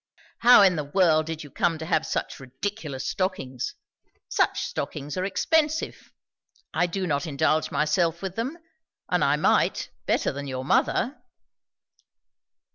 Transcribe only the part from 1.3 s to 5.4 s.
you come to have such ridiculous stockings? Such stockings are